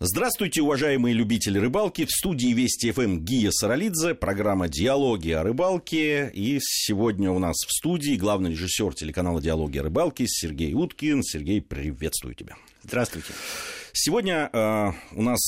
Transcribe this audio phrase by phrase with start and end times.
[0.00, 2.04] Здравствуйте, уважаемые любители рыбалки.
[2.04, 6.32] В студии Вести ФМ Гия Саралидзе, программа «Диалоги о рыбалке».
[6.34, 11.22] И сегодня у нас в студии главный режиссер телеканала «Диалоги о рыбалке» Сергей Уткин.
[11.22, 12.56] Сергей, приветствую тебя.
[12.82, 13.28] Здравствуйте.
[13.92, 15.38] Сегодня э, у нас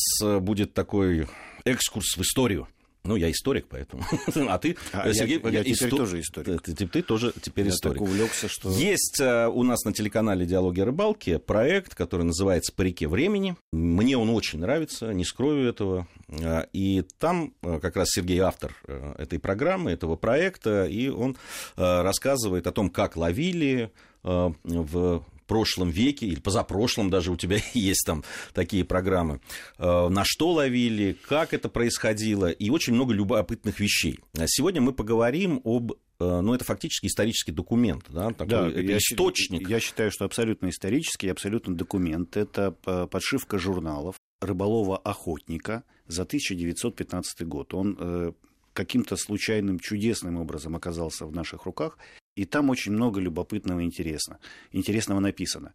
[0.40, 1.26] будет такой
[1.65, 2.69] экскурс в историю.
[3.07, 4.03] Ну, я историк, поэтому.
[4.49, 5.97] А ты, а Сергей, я, я теперь исто...
[5.97, 6.63] тоже историк.
[6.63, 7.99] Ты, ты, ты тоже теперь я историк.
[7.99, 8.71] так увлекся, что...
[8.71, 13.56] Есть uh, у нас на телеканале «Диалоги о рыбалке» проект, который называется «По реке времени».
[13.73, 16.06] Мне он очень нравится, не скрою этого.
[16.29, 18.74] Uh, и там как раз Сергей автор
[19.19, 21.36] этой программы, этого проекта, и он
[21.77, 23.91] рассказывает о том, как ловили
[24.23, 29.41] в прошлом веке или позапрошлом даже у тебя есть там такие программы,
[29.78, 34.19] э, на что ловили, как это происходило, и очень много любопытных вещей.
[34.38, 38.98] А сегодня мы поговорим об э, ну, это фактически исторический документ, да, такой да, я
[38.98, 39.60] источник.
[39.60, 42.36] Считаю, я считаю, что абсолютно исторический, абсолютно документ.
[42.36, 47.72] Это э, подшивка журналов рыболова-охотника за 1915 год.
[47.72, 48.34] Он
[48.77, 51.98] каким-то случайным, чудесным образом оказался в наших руках.
[52.37, 54.39] И там очень много любопытного и интересного.
[54.70, 55.73] Интересного написано.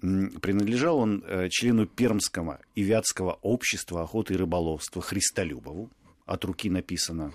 [0.00, 5.90] Принадлежал он э, члену Пермского и Вятского общества охоты и рыболовства Христолюбову.
[6.24, 7.34] От руки написано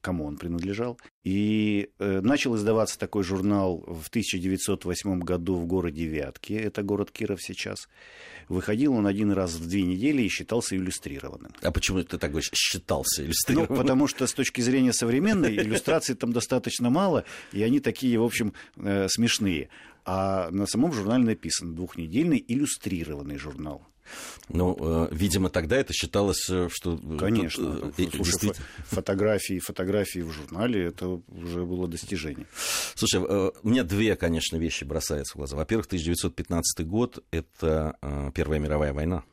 [0.00, 0.98] кому он принадлежал.
[1.22, 7.42] И э, начал издаваться такой журнал в 1908 году в городе Вятке, это город Киров
[7.42, 7.88] сейчас.
[8.48, 11.52] Выходил он один раз в две недели и считался иллюстрированным.
[11.62, 13.70] А почему ты так говоришь, считался иллюстрированным?
[13.70, 18.24] Ну, потому что с точки зрения современной иллюстраций там достаточно мало, и они такие, в
[18.24, 19.70] общем, э, смешные.
[20.04, 23.86] А на самом журнале написано двухнедельный иллюстрированный журнал.
[24.48, 27.00] Ну, э, видимо, тогда это считалось, э, что...
[27.02, 27.92] Э, Конечно.
[27.96, 28.66] Э, Слушай, действительно...
[28.86, 32.46] фотографии, фотографии в журнале, это уже было достижение.
[32.94, 35.56] Слушай, у меня две, конечно, вещи бросаются в глаза.
[35.56, 37.96] Во-первых, 1915 год– это
[38.34, 39.24] Первая мировая война.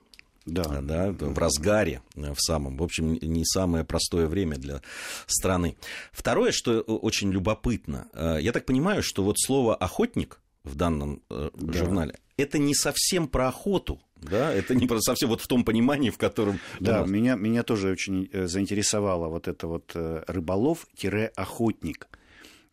[0.45, 0.81] Да.
[0.81, 4.81] да, в разгаре, в самом, в общем, не самое простое время для
[5.27, 5.77] страны.
[6.11, 8.07] Второе, что очень любопытно,
[8.39, 11.73] я так понимаю, что вот слово охотник в данном да.
[11.73, 16.17] журнале это не совсем про охоту, да, это не совсем вот в том понимании, в
[16.17, 16.59] котором...
[16.79, 22.07] Да, меня, меня тоже очень э, заинтересовало вот это вот э, рыболов-охотник.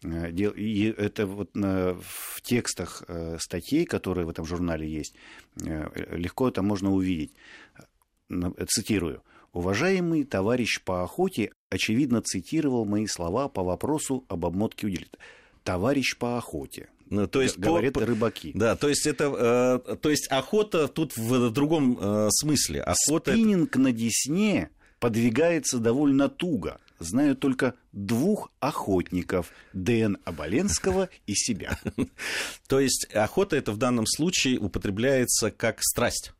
[0.04, 3.03] Э, и это вот в текстах
[3.38, 5.14] статей, которые в этом журнале есть,
[5.56, 7.32] легко это можно увидеть.
[8.69, 9.22] Цитирую.
[9.53, 15.16] Уважаемый товарищ по охоте, очевидно, цитировал мои слова по вопросу об обмотке удилит.
[15.65, 16.91] Товарищ по охоте.
[17.10, 18.52] Ну, то есть говорят по, рыбаки.
[18.54, 22.82] Да, то есть это, э, то есть охота тут в другом э, смысле.
[22.82, 23.80] Охота Спиннинг это...
[23.80, 26.78] на Десне подвигается довольно туго.
[26.98, 30.18] Знаю только двух охотников, Д.Н.
[30.24, 31.78] Оболенского и себя.
[32.68, 36.32] То есть охота это в данном случае употребляется как страсть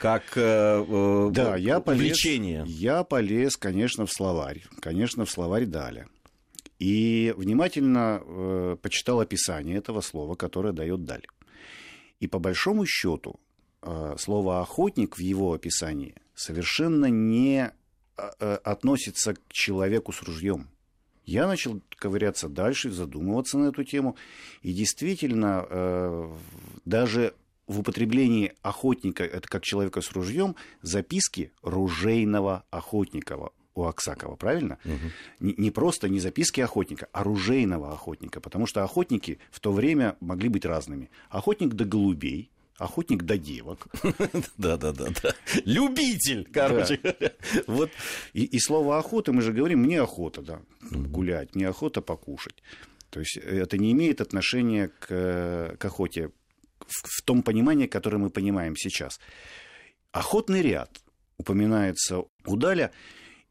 [0.00, 2.62] как э, э да, я увлечение.
[2.62, 4.64] Полез, я полез, конечно, в словарь.
[4.80, 6.06] Конечно, в словарь Даля.
[6.78, 11.26] И внимательно э, почитал описание этого слова, которое дает Даль.
[12.20, 13.40] И по большому счету
[13.82, 17.72] э, слово охотник в его описании совершенно не
[18.16, 20.68] э, относится к человеку с ружьем.
[21.24, 24.16] Я начал ковыряться дальше, задумываться на эту тему.
[24.62, 26.36] И действительно, э,
[26.84, 27.34] даже
[27.66, 33.36] в употреблении охотника, это как человека с ружьем, записки ружейного охотника
[33.82, 34.78] у Аксакова, правильно?
[34.84, 34.94] Угу.
[35.40, 40.16] Не, не просто не записки охотника, а оружейного охотника, потому что охотники в то время
[40.20, 41.10] могли быть разными.
[41.30, 43.88] Охотник до голубей, охотник до девок.
[44.56, 45.34] Да-да-да.
[45.64, 47.00] Любитель, короче.
[47.66, 47.90] Вот.
[48.32, 50.60] И, и слово охота, мы же говорим, мне охота, да,
[50.90, 52.62] гулять, мне охота покушать.
[53.10, 56.30] То есть это не имеет отношения к, к охоте
[56.86, 59.18] в, в том понимании, которое мы понимаем сейчас.
[60.12, 61.00] Охотный ряд
[61.36, 62.90] упоминается у Даля,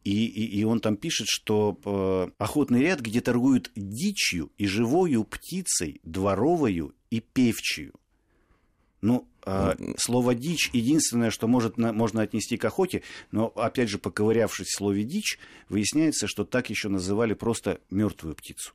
[0.03, 5.23] и, и, и он там пишет, что э, охотный ряд, где торгуют дичью и живою
[5.23, 7.93] птицей, дворовою и певчью.
[9.01, 13.99] Ну, э, слово дичь единственное, что может, на, можно отнести к охоте, но опять же,
[13.99, 15.39] поковырявшись в слове дичь,
[15.69, 18.73] выясняется, что так еще называли просто мертвую птицу.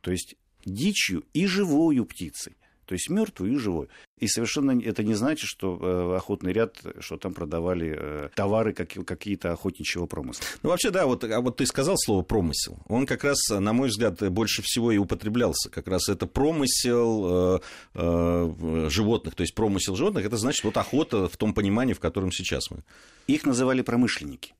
[0.00, 2.56] То есть дичью и живою птицей.
[2.86, 3.88] То есть мертвую и живую.
[4.18, 8.90] И совершенно это не значит, что э, охотный ряд, что там продавали э, товары как,
[9.06, 10.44] какие-то охотничьего промысла.
[10.62, 12.78] Ну, вообще, да, вот, а вот ты сказал слово промысел.
[12.88, 15.70] Он как раз, на мой взгляд, больше всего и употреблялся.
[15.70, 17.60] Как раз это промысел э,
[17.94, 19.34] э, животных.
[19.34, 22.84] То есть промысел животных это значит вот охота в том понимании, в котором сейчас мы.
[23.26, 24.54] Их называли промышленники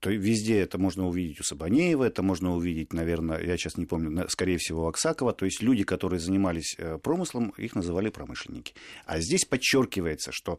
[0.00, 4.28] то везде это можно увидеть у Сабанеева, это можно увидеть, наверное, я сейчас не помню,
[4.28, 5.34] скорее всего, у Аксакова.
[5.34, 8.74] То есть люди, которые занимались э, промыслом, их называли промышленники.
[9.04, 10.58] А здесь подчеркивается, что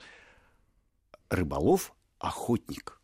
[1.30, 3.01] рыболов охотник.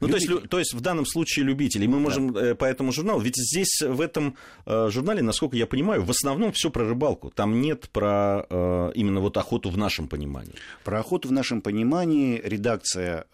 [0.00, 1.86] Ну, то есть, то есть в данном случае любители.
[1.86, 2.48] Мы можем да.
[2.48, 3.20] Э, по этому журналу.
[3.20, 4.36] Ведь здесь в этом
[4.66, 7.30] э, журнале, насколько я понимаю, в основном все про рыбалку.
[7.30, 10.54] Там нет про э, именно вот охоту в нашем понимании.
[10.84, 13.26] Про охоту в нашем понимании редакция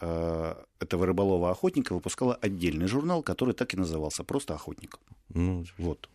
[0.80, 4.98] этого рыболова охотника выпускала отдельный журнал, который так и назывался просто охотник.
[5.32, 6.08] Ну, вот.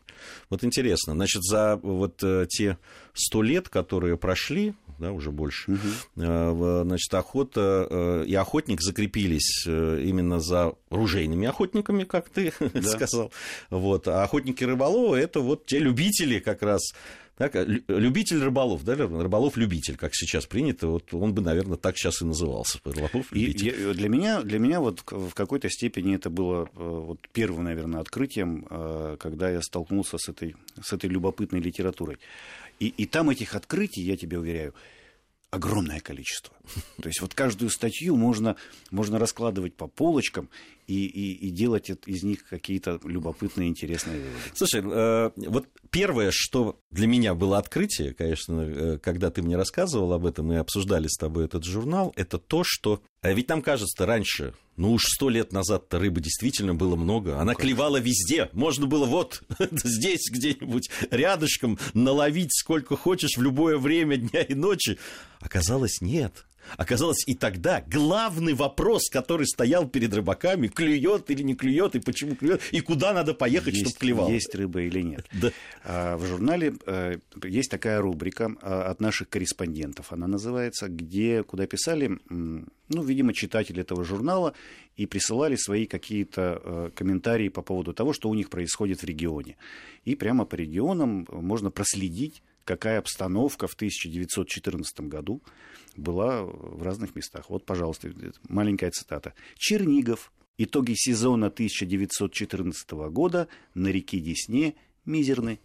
[0.50, 2.78] Вот интересно, значит, за вот те
[3.14, 5.72] сто лет, которые прошли, да, уже больше.
[5.72, 6.84] Угу.
[6.84, 12.82] Значит, охота э, и охотник закрепились э, именно за ружейными охотниками, как ты да.
[12.82, 13.32] сказал.
[13.70, 14.08] Вот.
[14.08, 16.94] А охотники рыболовы это вот те любители как раз
[17.38, 17.56] так,
[17.88, 22.82] любитель рыболов, да, рыболов-любитель, как сейчас принято, вот он бы, наверное, так сейчас и назывался.
[22.84, 28.02] Рыболов и для, меня, для меня вот в какой-то степени это было вот первым, наверное,
[28.02, 28.66] открытием,
[29.18, 32.18] когда я столкнулся с этой, с этой любопытной литературой.
[32.80, 34.74] И, и там этих открытий, я тебе уверяю,
[35.52, 36.54] огромное количество.
[37.02, 38.56] То есть вот каждую статью можно,
[38.92, 40.50] можно раскладывать по полочкам
[40.88, 44.40] и, и, и делать из них какие-то любопытные, интересные выводы.
[44.54, 50.14] Слушай, э, вот первое, что для меня было открытие, конечно, э, когда ты мне рассказывал
[50.14, 53.02] об этом и обсуждали с тобой этот журнал, это то, что...
[53.22, 57.38] Э, ведь нам кажется, раньше, ну уж сто лет назад-то рыбы действительно было много.
[57.38, 58.50] Она клевала везде.
[58.54, 64.98] Можно было вот здесь где-нибудь рядышком наловить сколько хочешь в любое время дня и ночи.
[65.42, 66.46] Оказалось, нет.
[66.78, 72.36] Оказалось, и тогда главный вопрос, который стоял перед рыбаками, клюет или не клюет, и почему
[72.36, 74.30] клюет, и куда надо поехать, есть, чтобы клевал.
[74.30, 75.26] Есть рыба или нет.
[75.40, 75.52] Да.
[75.86, 81.66] А, в журнале а, есть такая рубрика а, от наших корреспондентов, она называется, где, куда
[81.66, 84.54] писали, ну, видимо, читатели этого журнала
[84.98, 89.56] и присылали свои какие-то а, комментарии по поводу того, что у них происходит в регионе.
[90.04, 95.42] И прямо по регионам можно проследить, какая обстановка в 1914 году
[95.96, 97.50] была в разных местах.
[97.50, 98.14] Вот, пожалуйста,
[98.48, 99.34] маленькая цитата.
[99.58, 100.32] Чернигов.
[100.60, 104.76] Итоги сезона 1914 года на реке Десне
[105.06, 105.60] мизерны.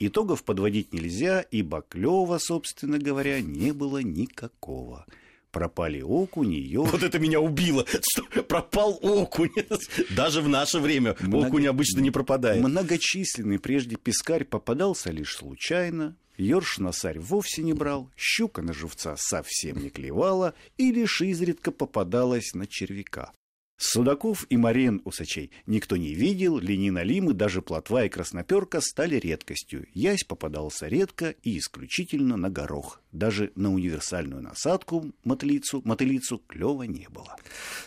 [0.00, 5.06] Итогов подводить нельзя, ибо клёва, собственно говоря, не было никакого.
[5.52, 6.80] Пропали окунь, ее.
[6.80, 9.52] Вот это меня убило, что пропал окунь.
[10.16, 11.46] Даже в наше время Много...
[11.46, 12.60] окунь обычно не пропадает.
[12.60, 19.82] Многочисленный прежде пескарь попадался лишь случайно, Ёрш носарь вовсе не брал, щука на живца совсем
[19.82, 23.32] не клевала и лишь изредка попадалась на червяка.
[23.80, 29.86] Судаков и марен усачей никто не видел, ленина лимы, даже плотва и красноперка стали редкостью.
[29.94, 33.00] Ясь попадался редко и исключительно на горох.
[33.12, 37.36] Даже на универсальную насадку мотылицу, мотылицу клёва не было.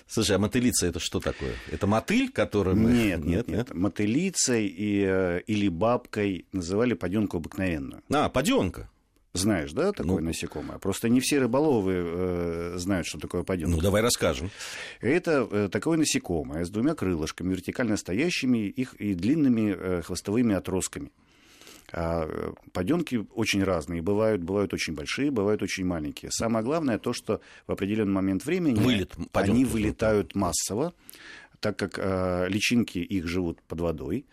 [0.08, 1.56] Слушай, а мотылица это что такое?
[1.70, 2.92] Это мотыль, который мы...
[2.92, 3.48] Нет, нет, нет.
[3.48, 3.74] нет.
[3.74, 8.02] Мотылицей и, э, или бабкой называли паденку обыкновенную.
[8.10, 8.90] А, паденка.
[9.33, 10.78] Знаешь, да, такое ну, насекомое?
[10.78, 13.75] Просто не все рыболовы э, знают, что такое паденка.
[13.75, 14.51] Ну, давай расскажем.
[15.00, 21.12] Это э, такое насекомое с двумя крылышками, вертикально стоящими их и длинными э, хвостовыми отростками.
[21.94, 24.01] А э, паденки очень разные.
[24.01, 26.30] Бывают, бывают очень большие, бывают очень маленькие.
[26.31, 30.94] Самое главное то, что в определенный момент времени Вылет, они вылетают массово,
[31.62, 34.25] так как э, личинки их живут под водой.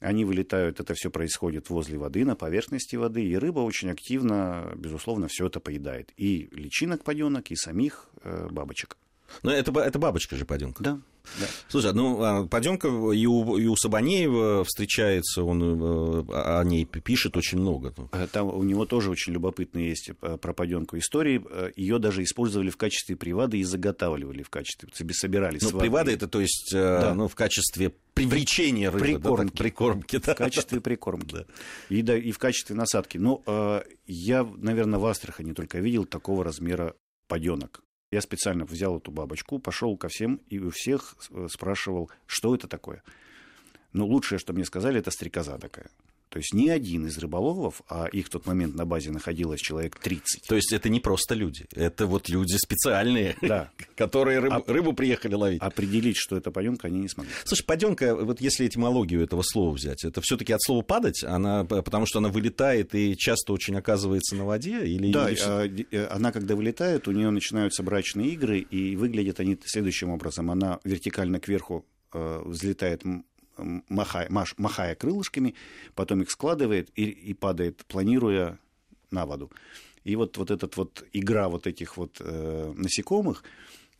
[0.00, 5.28] Они вылетают, это все происходит возле воды, на поверхности воды, и рыба очень активно, безусловно,
[5.28, 6.12] все это поедает.
[6.16, 8.98] И личинок паденок, и самих э, бабочек.
[9.42, 10.82] Но это, это бабочка же паденка.
[10.82, 11.00] Да.
[11.40, 11.46] Да.
[11.68, 17.36] Слушай, ну, а Паденка и у, и у Сабанеева встречается, он э, о ней пишет
[17.36, 17.92] очень много.
[18.12, 21.42] Э, там у него тоже очень любопытные есть э, про Паденку истории.
[21.76, 26.40] Ее даже использовали в качестве привады и заготавливали в качестве, собирали Ну, привады это, то
[26.40, 27.12] есть, да.
[27.14, 29.04] ну, в качестве привлечения рыбы.
[29.04, 29.52] Прикормки.
[29.52, 30.34] Да, прикормки да.
[30.34, 31.34] В качестве прикормки.
[31.34, 31.46] Да.
[31.90, 33.18] И, да, и в качестве насадки.
[33.18, 36.94] Но э, я, наверное, в Астрахани только видел такого размера
[37.28, 37.82] паденок.
[38.10, 42.68] Я специально взял эту бабочку, пошел ко всем и у всех э, спрашивал, что это
[42.68, 43.02] такое.
[43.92, 45.90] Но лучшее, что мне сказали, это стрекоза такая.
[46.28, 49.98] То есть ни один из рыболовов, а их в тот момент на базе находилось человек
[49.98, 50.42] 30.
[50.48, 53.70] То есть это не просто люди, это вот люди специальные, да.
[53.96, 55.62] которые рыбу, а, рыбу приехали ловить.
[55.62, 57.32] Определить, что это паденка, они не смогли.
[57.44, 62.06] Слушай, паденка, вот если этимологию этого слова взять, это все-таки от слова падать, она, потому
[62.06, 64.84] что она вылетает и часто очень оказывается на воде?
[64.84, 65.38] Или да, или...
[65.44, 70.50] А, э, она когда вылетает, у нее начинаются брачные игры, и выглядят они следующим образом.
[70.50, 73.02] Она вертикально кверху э, взлетает
[73.58, 75.54] махая, маш, махая крылышками,
[75.94, 78.58] потом их складывает и, и падает, планируя
[79.10, 79.50] на воду.
[80.04, 83.42] И вот, вот эта вот игра вот этих вот э, насекомых,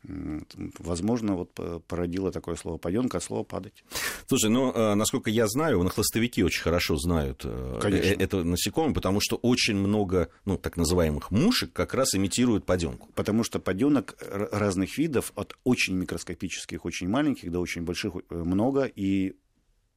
[0.03, 1.51] возможно, вот
[1.87, 3.83] породило такое слово «паденка», а слово «падать».
[4.27, 8.21] Слушай, ну, э, насколько я знаю, нахлостовики очень хорошо знают э, Конечно.
[8.21, 13.09] это насекомое, потому что очень много, ну, так называемых мушек как раз имитируют паденку.
[13.15, 19.35] Потому что паденок разных видов, от очень микроскопических, очень маленьких до очень больших много, и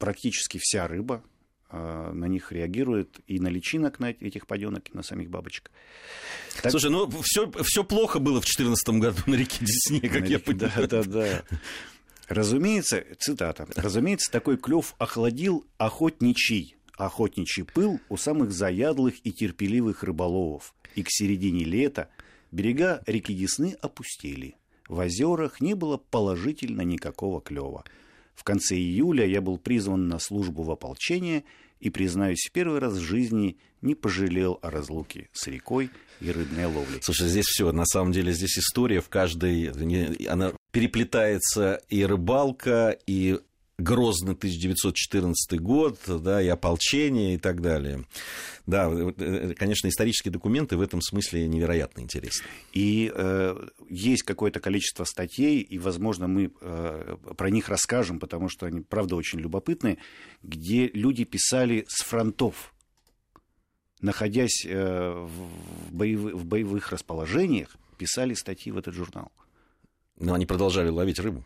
[0.01, 1.23] практически вся рыба
[1.69, 5.71] а, на них реагирует и на личинок на этих паденок, и на самих бабочек.
[6.63, 6.73] Так...
[6.73, 10.41] Слушай, ну все, все плохо было в 2014 году на реке Десне, как на я
[10.41, 10.89] понимаю.
[10.89, 11.43] Да, да, да.
[12.27, 20.75] Разумеется, цитата, разумеется, такой клев охладил охотничий, охотничий пыл у самых заядлых и терпеливых рыболовов.
[20.97, 22.09] И к середине лета
[22.51, 24.57] берега реки Десны опустели.
[24.89, 27.85] В озерах не было положительно никакого клева.
[28.35, 31.45] В конце июля я был призван на службу в ополчение
[31.81, 36.67] и, признаюсь, в первый раз в жизни не пожалел о разлуке с рекой и рыбной
[36.67, 37.01] ловлей.
[37.03, 39.71] Слушай, здесь все, на самом деле, здесь история в каждой,
[40.27, 43.39] она переплетается и рыбалка, и
[43.81, 48.05] Грозный 1914 год, да, и ополчение и так далее.
[48.67, 52.47] Да, э, конечно, исторические документы в этом смысле невероятно интересны.
[52.73, 58.67] И э, есть какое-то количество статей, и, возможно, мы э, про них расскажем, потому что
[58.67, 59.99] они, правда, очень любопытные,
[60.43, 62.75] где люди писали с фронтов,
[64.01, 69.31] находясь э, в, боевых, в боевых расположениях, писали статьи в этот журнал.
[70.19, 71.45] Но они продолжали ловить рыбу.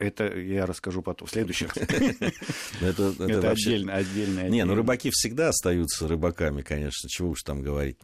[0.00, 1.76] Это я расскажу потом, в следующий раз.
[2.80, 4.48] Это отдельно, отдельно.
[4.48, 7.98] Не, ну рыбаки всегда остаются рыбаками, конечно, чего уж там говорить.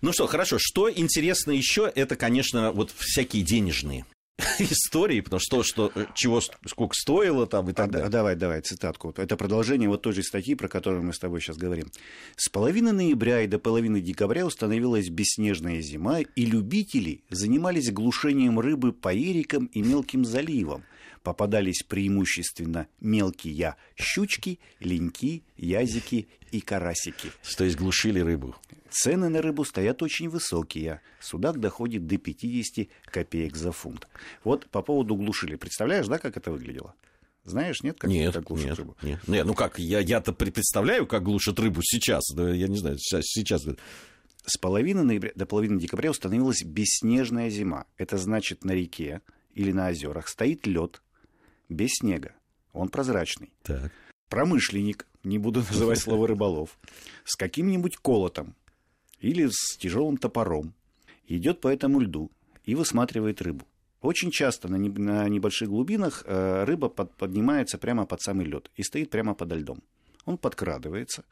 [0.00, 4.04] Ну что, хорошо, что интересно еще, это, конечно, вот всякие денежные
[4.60, 8.06] истории, потому что, что чего сколько стоило там и так а, далее.
[8.06, 9.12] А, давай, давай, цитатку.
[9.16, 11.90] Это продолжение вот той же статьи, про которую мы с тобой сейчас говорим.
[12.36, 18.92] С половины ноября и до половины декабря установилась бесснежная зима, и любители занимались глушением рыбы
[18.92, 20.84] по ирикам и мелким заливам
[21.22, 27.30] попадались преимущественно мелкие щучки, леньки, язики и карасики.
[27.56, 28.56] То есть глушили рыбу?
[28.90, 31.00] Цены на рыбу стоят очень высокие.
[31.20, 34.08] Судак доходит до 50 копеек за фунт.
[34.42, 35.56] Вот по поводу глушили.
[35.56, 36.94] Представляешь, да, как это выглядело?
[37.44, 38.96] Знаешь, нет, как, нет, как глушат нет, рыбу?
[39.02, 42.22] Нет, нет, ну как, я, я-то представляю, как глушат рыбу сейчас.
[42.34, 43.64] Да, я не знаю, сейчас, сейчас
[44.46, 47.86] с половины ноября до половины декабря установилась бесснежная зима.
[47.96, 49.20] Это значит, на реке
[49.54, 51.02] или на озерах стоит лед,
[51.70, 52.34] без снега.
[52.72, 53.50] Он прозрачный.
[53.62, 53.92] Так.
[54.28, 56.78] Промышленник, не буду называть слово рыболов,
[57.24, 58.54] с каким-нибудь колотом
[59.20, 60.74] или с тяжелым топором
[61.26, 62.30] идет по этому льду
[62.64, 63.66] и высматривает рыбу.
[64.02, 69.34] Очень часто на, небольших глубинах э, рыба поднимается прямо под самый лед и стоит прямо
[69.34, 69.82] подо льдом.
[70.24, 71.24] Он подкрадывается,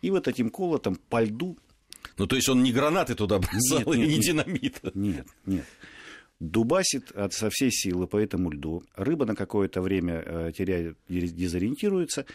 [0.00, 1.56] и вот этим колотом по льду...
[2.16, 4.80] Ну, то есть он не гранаты туда бросал, нет, нет, и не нет, динамит.
[4.94, 5.64] Нет, нет
[6.40, 8.82] дубасит от, со всей силы по этому льду.
[8.94, 12.26] Рыба на какое-то время э, теряет, дезориентируется,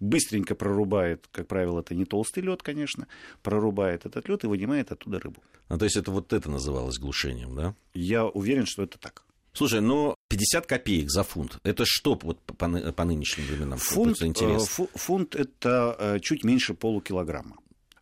[0.00, 3.06] быстренько прорубает, как правило, это не толстый лед, конечно,
[3.42, 5.42] прорубает этот лед и вынимает оттуда рыбу.
[5.68, 7.74] А то есть это вот это называлось глушением, да?
[7.94, 9.22] Я уверен, что это так.
[9.52, 13.78] Слушай, но 50 копеек за фунт, это что вот по, по, по нынешним временам?
[13.78, 14.58] Фунт, это, э,
[14.94, 17.56] фунт это э, чуть меньше полукилограмма.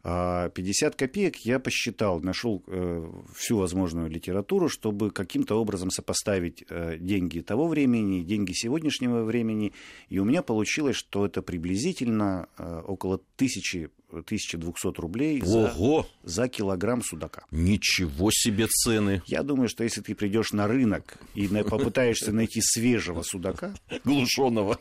[0.06, 6.98] А 50 копеек я посчитал, нашел э, всю возможную литературу, чтобы каким-то образом сопоставить э,
[6.98, 9.72] деньги того времени, деньги сегодняшнего времени.
[10.10, 16.06] И у меня получилось, что это приблизительно э, около тысячи 1200 рублей Ого!
[16.22, 17.46] За, за килограмм судака.
[17.50, 19.22] Ничего себе цены!
[19.26, 23.74] Я думаю, что если ты придешь на рынок и попытаешься найти свежего судака...
[24.04, 24.78] Глушенного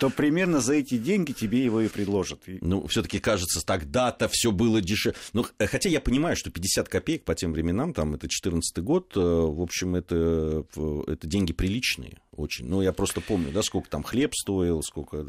[0.00, 2.40] то примерно за эти деньги тебе его и предложат.
[2.46, 5.18] Ну, все-таки кажется, тогда-то все было дешевле.
[5.34, 9.20] Ну, хотя я понимаю, что 50 копеек по тем временам, там, это 14 год, э,
[9.20, 10.64] в общем, это,
[11.06, 12.66] это деньги приличные очень.
[12.66, 15.22] Ну, я просто помню, да, сколько там хлеб стоил, сколько...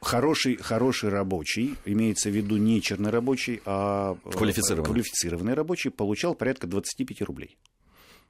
[0.00, 4.86] Хороший, хороший рабочий, имеется в виду не чернорабочий, а э, квалифицированный.
[4.86, 7.58] квалифицированный рабочий, получал порядка 25 рублей.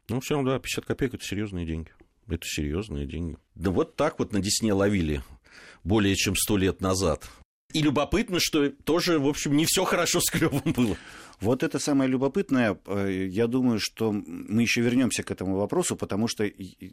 [0.09, 1.93] Ну, все, да, 50 копеек– это серьезные деньги.
[2.29, 3.37] Это серьезные деньги.
[3.55, 5.23] Да вот так вот на Десне ловили
[5.83, 7.29] более чем сто лет назад.
[7.75, 10.97] И любопытно, что тоже, в общем, не все хорошо с клевом было.
[11.41, 12.79] Вот это самое любопытное.
[12.87, 16.51] Э, я думаю, что мы еще вернемся к этому вопросу, потому что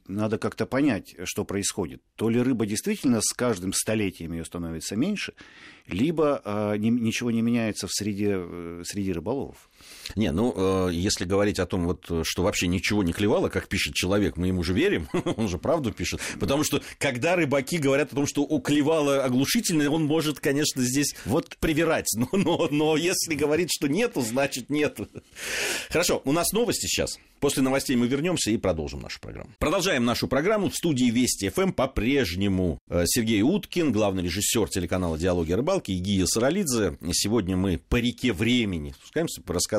[0.07, 2.01] надо как-то понять, что происходит.
[2.15, 5.33] То ли рыба действительно с каждым столетием ее становится меньше,
[5.87, 9.69] либо э, ничего не меняется в среде, э, среди рыболовов.
[10.15, 14.37] Не, ну, если говорить о том, вот, что вообще ничего не клевало, как пишет человек,
[14.37, 18.27] мы ему же верим, он же правду пишет, потому что когда рыбаки говорят о том,
[18.27, 23.87] что клевало оглушительно, он может, конечно, здесь вот привирать, но, но, но если говорить, что
[23.87, 24.99] нету, значит нет.
[25.89, 27.17] Хорошо, у нас новости сейчас.
[27.39, 29.51] После новостей мы вернемся и продолжим нашу программу.
[29.59, 30.69] Продолжаем нашу программу.
[30.69, 35.99] В студии Вести ФМ по-прежнему э, Сергей Уткин, главный режиссер телеканала «Диалоги о рыбалке» и
[35.99, 36.97] Гия Саралидзе.
[37.11, 39.74] Сегодня мы по реке времени спускаемся, рассказываем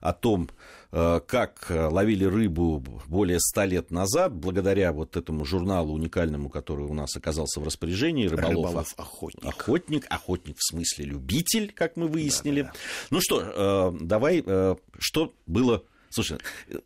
[0.00, 0.48] о том,
[0.92, 6.86] э, как э, ловили рыбу более ста лет назад, благодаря вот этому журналу уникальному, который
[6.86, 8.26] у нас оказался в распоряжении.
[8.26, 9.44] Рыболов, Рыболов охотник.
[9.44, 12.62] Охотник, охотник в смысле любитель, как мы выяснили.
[12.62, 12.78] Да, да.
[13.10, 14.44] Ну что, давай,
[14.98, 16.38] что было Слушай,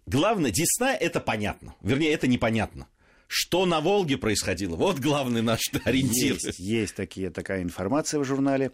[0.07, 1.75] главное, Десна это понятно.
[1.81, 2.89] Вернее, это непонятно.
[3.35, 4.77] Что на Волге происходило?
[4.77, 6.35] Вот главный наш ориентир.
[6.35, 8.73] Есть, есть такие, такая информация в журнале.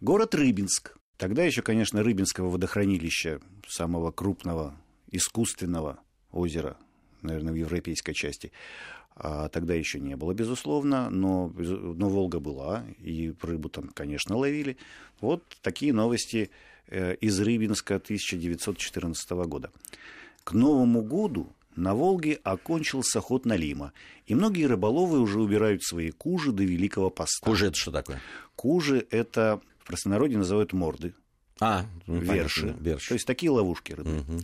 [0.00, 0.97] Город Рыбинск.
[1.18, 4.74] Тогда еще, конечно, Рыбинского водохранилища, самого крупного
[5.10, 6.78] искусственного озера,
[7.20, 8.50] наверное, в европейской части,
[9.14, 14.78] а тогда еще не было, безусловно, но, но Волга была, и рыбу там, конечно, ловили.
[15.20, 16.50] Вот такие новости
[16.90, 19.70] Э, из Рыбинска 1914 года.
[20.42, 23.92] К Новому году на Волге окончился ход налима,
[24.26, 27.44] и многие рыболовы уже убирают свои кужи до Великого Поста.
[27.44, 28.20] Кужи это что такое?
[28.56, 31.14] Кужи это простонародье называют морды.
[31.60, 32.76] А, ну, верши.
[32.78, 33.08] верши.
[33.08, 34.20] То есть такие ловушки рыбы.
[34.20, 34.40] Угу.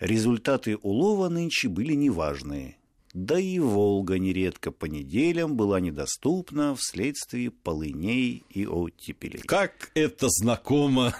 [0.00, 2.76] Результаты улова нынче были неважные.
[3.16, 9.40] Да и Волга нередко по неделям была недоступна вследствие полыней и оттепелей.
[9.40, 11.14] Как это знакомо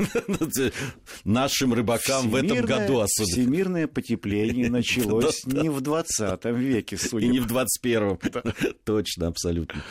[1.24, 3.32] нашим рыбакам в этом году особенно.
[3.32, 8.18] Всемирное потепление началось не в 20 веке, судя И не в 21-м.
[8.84, 9.82] Точно, абсолютно.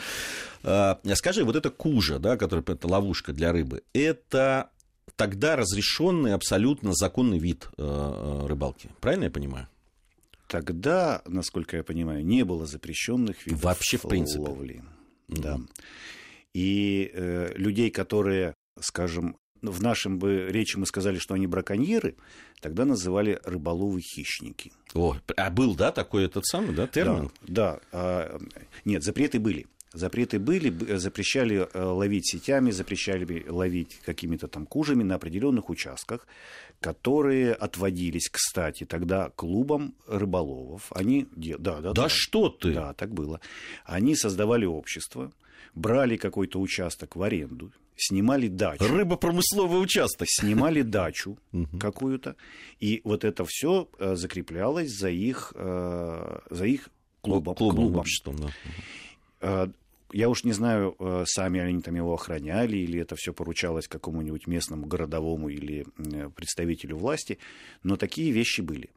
[0.66, 4.70] А, скажи, вот эта кужа, да, которая это ловушка для рыбы, это
[5.14, 8.90] тогда разрешенный абсолютно законный вид э, э, рыбалки.
[9.00, 9.68] Правильно я понимаю?
[10.48, 14.40] тогда, насколько я понимаю, не было запрещенных видов Вообще, в принципе.
[14.40, 14.84] ловли.
[15.28, 15.40] Mm-hmm.
[15.40, 15.60] Да.
[16.54, 22.16] И э, людей, которые, скажем, в нашем бы речи мы сказали, что они браконьеры,
[22.60, 24.72] тогда называли рыболовы хищники.
[24.94, 27.30] О, а был, да, такой этот самый, да, термин?
[27.42, 27.80] Да, да.
[27.92, 28.40] А,
[28.84, 29.66] нет, запреты были.
[29.96, 36.26] Запреты были, запрещали э, ловить сетями, запрещали ловить какими-то там кужами на определенных участках,
[36.80, 40.92] которые отводились, кстати, тогда клубам рыболовов.
[40.94, 42.74] Они, да, да, да, да что ты?
[42.74, 43.40] Да, так было.
[43.86, 45.32] Они создавали общество,
[45.74, 48.84] брали какой-то участок в аренду, снимали дачу.
[48.84, 50.28] Рыбопромысловый участок.
[50.30, 51.38] Снимали дачу
[51.80, 52.36] какую-то.
[52.80, 56.90] И вот это все э, закреплялось за их, э, за их
[57.22, 57.54] клубом.
[57.54, 58.00] Клубом, клубом.
[58.00, 59.70] обществом, да.
[60.12, 64.46] Я уж не знаю, э, сами они там его охраняли, или это все поручалось какому-нибудь
[64.46, 65.84] местному городовому или
[66.36, 67.38] представителю власти,
[67.82, 68.90] но такие вещи были.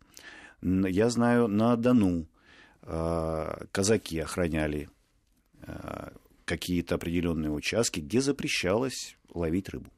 [0.62, 2.28] Я знаю, на Дону
[2.84, 4.89] э, казаки охраняли
[5.62, 6.10] э,
[6.45, 9.91] какие-то определенные участки, где запрещалось ловить рыбу.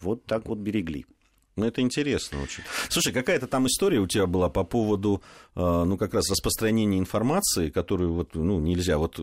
[0.00, 1.06] Вот так вот берегли.
[1.54, 2.62] Ну, это интересно очень.
[2.88, 5.22] Слушай, какая-то там история у тебя была по поводу,
[5.54, 9.20] а, ну, как раз распространения информации, которую вот, ну, нельзя, вот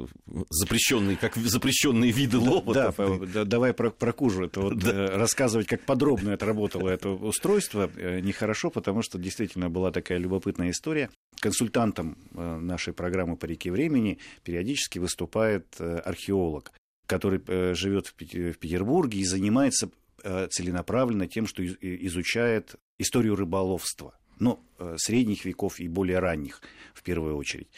[0.50, 2.74] запрещенные, как запрещенные виды лова.
[2.74, 2.94] Да,
[3.34, 4.46] да, давай про, про кужу.
[4.46, 4.92] Это вот да.
[4.92, 10.20] Э, рассказывать, как подробно это работало, это устройство, э, нехорошо, потому что действительно была такая
[10.20, 11.10] любопытная история.
[11.40, 16.72] Консультантом э, нашей программы «По реке времени» периодически выступает археолог
[17.06, 17.42] который
[17.74, 20.09] живет в Петербурге и занимается Э,
[20.52, 26.62] целенаправленно тем, что изучает историю рыболовства, но ну, средних веков и более ранних
[26.94, 27.70] в первую очередь.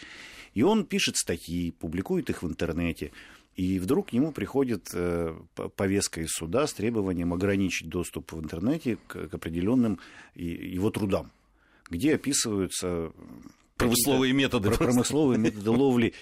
[0.54, 3.12] И он пишет статьи, публикует их в интернете,
[3.56, 5.38] и вдруг к нему приходит э,
[5.76, 10.00] повестка из суда с требованием ограничить доступ в интернете к, к определенным
[10.36, 11.32] его трудам,
[11.90, 13.12] где описываются
[13.76, 14.72] промысловые методы.
[14.72, 16.14] Промысловые методы ловли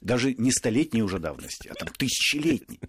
[0.00, 2.80] даже не столетней уже давности, а там тысячелетней.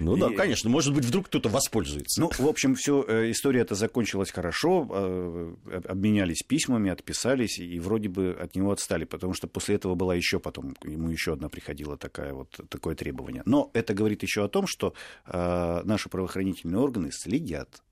[0.00, 0.20] Ну и...
[0.20, 2.20] да, конечно, может быть, вдруг кто-то воспользуется.
[2.20, 5.54] Ну, в общем, все, э, история эта закончилась хорошо, э,
[5.86, 10.38] обменялись письмами, отписались, и вроде бы от него отстали, потому что после этого была еще
[10.38, 13.42] потом, ему еще одна приходила такая вот, такое требование.
[13.44, 14.94] Но это говорит еще о том, что
[15.26, 17.82] э, наши правоохранительные органы следят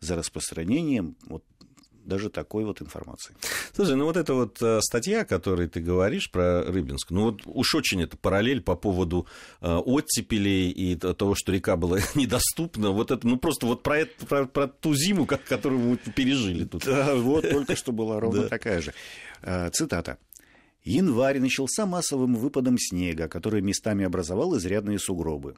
[0.00, 1.44] за распространением вот
[2.08, 3.36] даже такой вот информации.
[3.72, 7.42] Слушай, ну вот эта вот э, статья, о которой ты говоришь про Рыбинск, ну вот
[7.44, 9.26] уж очень это параллель по поводу
[9.60, 12.90] э, оттепелей и того, что река была недоступна.
[12.90, 16.84] Вот это, ну просто вот про, это, про, про ту зиму, которую мы пережили тут.
[16.84, 18.94] Да, вот только что была ровно такая же.
[19.42, 20.18] Э, цитата.
[20.84, 25.56] Январь начался массовым выпадом снега, который местами образовал изрядные сугробы.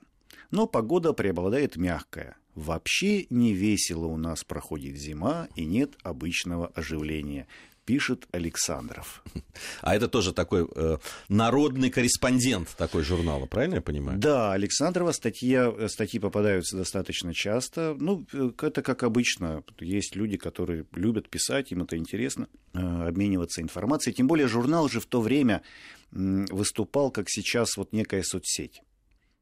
[0.50, 2.36] Но погода преобладает мягкая.
[2.54, 7.46] Вообще не весело у нас проходит зима и нет обычного оживления,
[7.84, 9.22] пишет Александров.
[9.82, 14.18] А это тоже такой э, народный корреспондент такой журнала, правильно я понимаю?
[14.18, 17.96] Да, Александрова статья, статьи попадаются достаточно часто.
[17.98, 19.64] Ну, это как обычно.
[19.80, 24.14] Есть люди, которые любят писать, им это интересно, э, обмениваться информацией.
[24.14, 25.62] Тем более журнал же в то время
[26.10, 28.82] выступал, как сейчас, вот некая соцсеть.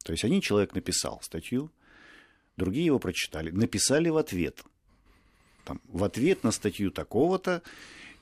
[0.04, 1.70] То есть один человек написал статью,
[2.58, 4.62] другие его прочитали, написали в ответ.
[5.64, 7.62] Там, в ответ на статью такого-то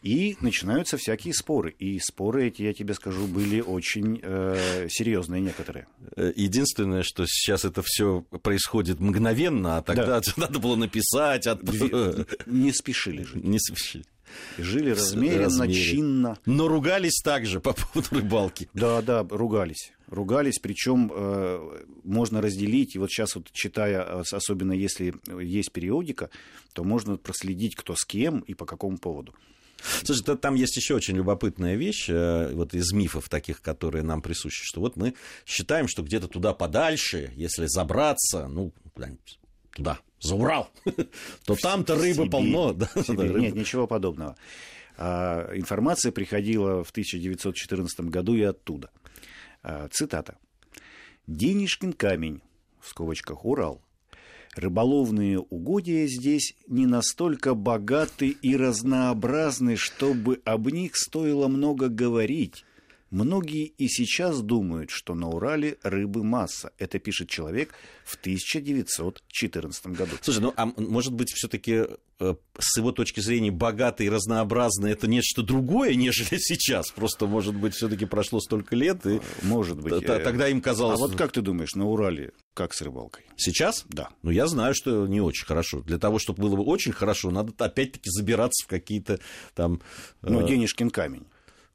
[0.03, 1.75] и начинаются всякие споры.
[1.79, 5.89] И споры эти, я тебе скажу, были очень э, серьезные некоторые.
[6.17, 10.23] Э, единственное, что сейчас это все происходит мгновенно, а тогда да.
[10.37, 11.47] надо было написать.
[11.47, 11.63] От...
[12.47, 13.39] Не спешили же.
[13.39, 14.05] Не спешили.
[14.59, 16.39] Жили размеренно, размеренно, чинно.
[16.47, 18.69] Но ругались также по поводу рыбалки.
[18.75, 19.93] Да, да, ругались.
[20.09, 22.95] Ругались, причем э, можно разделить.
[22.95, 26.31] И вот сейчас вот читая, особенно если есть периодика,
[26.73, 29.35] то можно проследить, кто с кем и по какому поводу.
[30.03, 34.65] Слушай, там есть еще очень любопытная вещь, э, вот из мифов таких, которые нам присущи,
[34.65, 35.15] что вот мы
[35.45, 38.73] считаем, что где-то туда подальше, если забраться, ну,
[39.75, 40.71] туда, за Урал,
[41.45, 42.73] то там-то рыбы полно.
[43.09, 44.37] Нет, ничего подобного.
[44.97, 48.91] А, информация приходила в 1914 году и оттуда.
[49.69, 50.39] А, цитата.
[51.27, 52.41] «Денежкин камень,
[52.81, 53.83] в скобочках Урал,
[54.55, 62.65] Рыболовные угодья здесь не настолько богаты и разнообразны, чтобы об них стоило много говорить.
[63.11, 66.73] Многие и сейчас думают, что на Урале рыбы масса.
[66.77, 67.73] Это пишет человек
[68.05, 70.17] в 1914 году.
[70.21, 71.85] Слушай, ну а может быть все-таки
[72.19, 76.91] э, с его точки зрения богатый и разнообразный это нечто другое, нежели сейчас?
[76.91, 80.05] Просто, может быть, все-таки прошло столько лет, и может быть.
[80.05, 80.99] тогда им казалось...
[80.99, 83.25] А вот как ты думаешь, на Урале как с рыбалкой?
[83.37, 83.85] Сейчас?
[83.89, 84.09] Да.
[84.23, 85.81] Ну, я знаю, что не очень хорошо.
[85.83, 89.21] Для того, чтобы было бы очень хорошо, надо опять-таки забираться в какие-то
[89.55, 89.81] там...
[90.23, 90.49] Ну, э...
[90.49, 91.27] денежкин камень.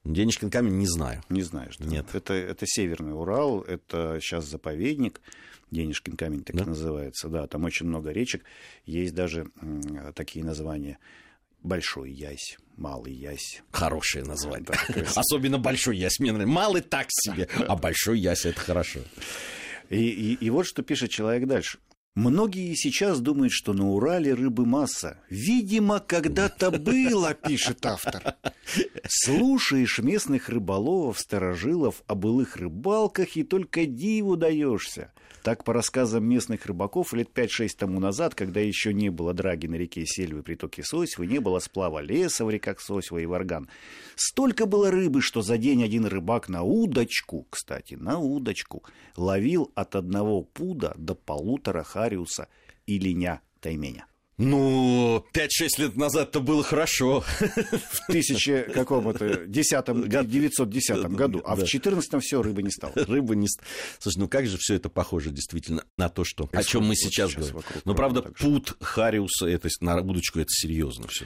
[0.03, 1.21] Денежкин камень не знаю.
[1.29, 1.85] Не знаешь, да?
[1.85, 2.07] Нет.
[2.13, 5.21] Это, это Северный Урал, это сейчас заповедник,
[5.69, 6.65] Денежкин камень так да?
[6.65, 7.29] называется.
[7.29, 8.43] Да, там очень много речек.
[8.85, 9.51] Есть даже
[10.15, 10.97] такие названия.
[11.63, 13.61] Большой ясь, малый ясь.
[13.71, 14.67] Хорошее название.
[14.67, 16.19] Да, Особенно большой ясь.
[16.19, 16.51] Мне нравится.
[16.53, 19.01] Малый так себе, а большой ясь это хорошо.
[19.91, 21.77] И, и, и вот что пишет человек дальше.
[22.13, 25.17] Многие сейчас думают, что на Урале рыбы масса.
[25.29, 28.35] Видимо, когда-то было, пишет автор.
[29.07, 35.13] Слушаешь местных рыболовов, старожилов о былых рыбалках и только диву даешься.
[35.43, 39.73] Так, по рассказам местных рыбаков, лет 5-6 тому назад, когда еще не было драги на
[39.73, 43.67] реке Сельвы притоке Сосьвы, не было сплава леса в реках Сосьва и Варган,
[44.15, 48.83] столько было рыбы, что за день один рыбак на удочку, кстати, на удочку,
[49.17, 52.47] ловил от одного пуда до полутора хариуса
[52.87, 54.05] и линя тайменя.
[54.41, 57.23] Ну, 5-6 лет назад это было хорошо.
[57.39, 61.41] В тысяче каком-то десятом, 910 году.
[61.45, 61.63] А да.
[61.63, 62.93] в 14 все, рыбы не стало.
[62.95, 63.67] Рыбы не стало.
[63.99, 67.31] Слушай, ну как же все это похоже действительно на то, что, о чем мы сейчас,
[67.31, 67.61] сейчас говорим.
[67.85, 71.25] Ну, правда, пут Хариуса, это, на удочку, это серьезно все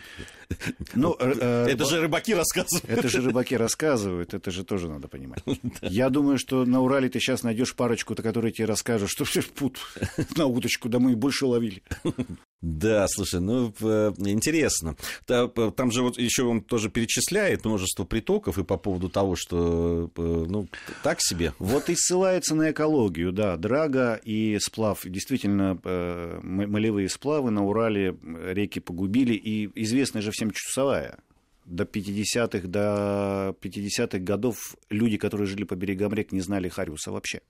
[0.94, 2.90] ну, э, э, это же рыбаки рассказывают.
[2.90, 5.44] Это же рыбаки рассказывают, это же тоже надо понимать.
[5.82, 9.80] Я думаю, что на Урале ты сейчас найдешь парочку-то, которые тебе расскажут, что все пут
[10.36, 11.82] на удочку, да мы больше ловили.
[12.66, 13.68] Да, слушай, ну
[14.26, 14.96] интересно.
[15.28, 20.46] Там же вот еще он тоже перечисляет множество притоков и по поводу того, что э,
[20.50, 20.68] ну
[21.04, 21.54] так себе.
[21.60, 23.56] Вот и ссылается на экологию, да.
[23.56, 25.02] Драга и сплав.
[25.06, 29.36] Действительно, э, молевые сплавы на Урале реки погубили.
[29.36, 31.20] И известная же всем часовая
[31.66, 37.42] до 50-х, до 50-х годов люди, которые жили по берегам рек, не знали Хариуса вообще.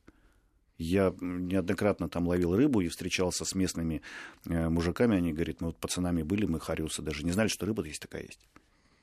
[0.77, 4.01] Я неоднократно там ловил рыбу и встречался с местными
[4.45, 5.15] э, мужиками.
[5.15, 8.23] Они говорят, мы вот пацанами были, мы хариусы даже не знали, что рыба есть такая
[8.23, 8.39] есть.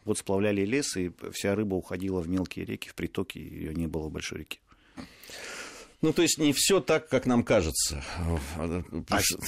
[0.05, 4.09] Вот сплавляли лес, и вся рыба уходила в мелкие реки, в притоки, ее не было
[4.09, 4.59] в большой реке.
[6.03, 8.05] Ну, то есть не все так, как нам кажется.
[8.57, 8.83] А,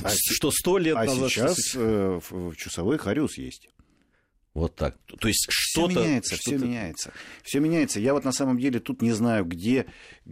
[0.03, 1.25] а, что сто лет а назад.
[1.25, 2.21] А сейчас э,
[2.57, 3.69] часовой хариус есть.
[4.55, 4.97] Вот так.
[5.19, 5.91] То есть что-то...
[5.91, 7.13] Все меняется, что все меняется.
[7.43, 7.99] Все меняется.
[7.99, 9.87] Я вот на самом деле тут не знаю, где,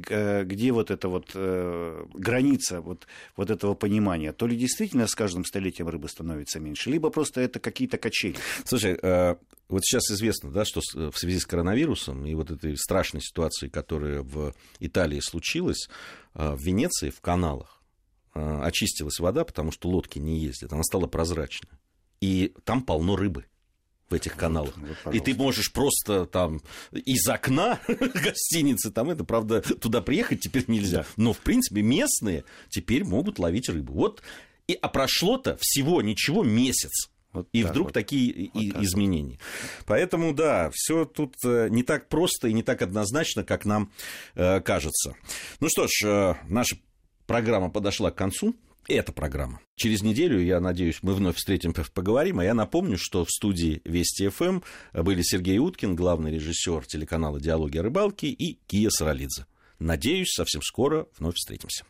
[0.09, 4.33] э, где вот эта вот э, граница вот, вот этого понимания.
[4.33, 8.37] То ли действительно с каждым столетием рыбы становится меньше, либо просто это какие-то качели.
[8.65, 9.35] Слушай, э,
[9.69, 14.23] вот сейчас известно, да, что в связи с коронавирусом и вот этой страшной ситуацией, которая
[14.23, 15.89] в Италии случилась,
[16.35, 17.83] в Венеции, в каналах,
[18.35, 20.73] очистилась вода, потому что лодки не ездят.
[20.73, 21.71] Она стала прозрачной.
[22.21, 23.47] И там полно рыбы
[24.13, 24.75] в этих каналах.
[25.05, 30.65] Вот, и ты можешь просто там из окна гостиницы, там это, правда, туда приехать теперь
[30.69, 31.05] нельзя.
[31.17, 33.95] Но, в принципе, местные теперь могут ловить рыбу.
[33.95, 34.23] Вот,
[34.69, 37.11] и, а прошло-то всего ничего месяц.
[37.33, 37.95] Вот и вдруг вот.
[37.95, 39.39] такие вот и, изменения.
[39.39, 39.87] Вот.
[39.87, 43.91] Поэтому, да, все тут э, не так просто и не так однозначно, как нам
[44.35, 45.17] э, кажется.
[45.61, 46.77] Ну что ж, э, наша
[47.27, 48.55] программа подошла к концу.
[48.89, 49.61] Эта программа.
[49.77, 52.41] Через неделю, я надеюсь, мы вновь встретимся, поговорим.
[52.41, 54.61] А я напомню, что в студии Вести ФМ
[54.93, 59.47] были Сергей Уткин, главный режиссер телеканала «Диалоги о рыбалке» и Кия Саралидзе.
[59.79, 61.81] Надеюсь, совсем скоро вновь встретимся.